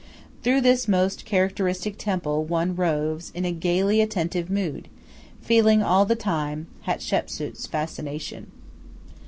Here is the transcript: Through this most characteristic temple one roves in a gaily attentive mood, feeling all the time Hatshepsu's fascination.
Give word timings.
Through 0.41 0.61
this 0.61 0.87
most 0.87 1.25
characteristic 1.25 1.95
temple 1.95 2.43
one 2.43 2.75
roves 2.75 3.29
in 3.35 3.45
a 3.45 3.51
gaily 3.51 4.01
attentive 4.01 4.49
mood, 4.49 4.87
feeling 5.43 5.83
all 5.83 6.05
the 6.05 6.15
time 6.15 6.65
Hatshepsu's 6.87 7.67
fascination. 7.67 8.47